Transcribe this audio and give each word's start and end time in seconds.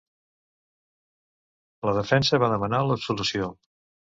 La 1.89 1.93
defensa 1.99 2.41
va 2.45 2.53
demanar 2.55 2.81
l'absolució. 2.89 3.53